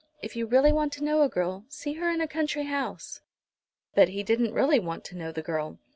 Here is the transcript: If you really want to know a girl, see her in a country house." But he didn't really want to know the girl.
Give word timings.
If 0.19 0.35
you 0.35 0.47
really 0.47 0.71
want 0.71 0.91
to 0.93 1.03
know 1.03 1.21
a 1.21 1.29
girl, 1.29 1.63
see 1.69 1.93
her 1.93 2.09
in 2.09 2.21
a 2.21 2.27
country 2.27 2.63
house." 2.63 3.21
But 3.93 4.09
he 4.09 4.23
didn't 4.23 4.51
really 4.55 4.79
want 4.79 5.03
to 5.05 5.15
know 5.15 5.31
the 5.31 5.43
girl. 5.43 5.77